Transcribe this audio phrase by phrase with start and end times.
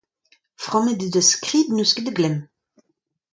[0.63, 2.37] Frammet eo da skrid, n'eus ket da glemm.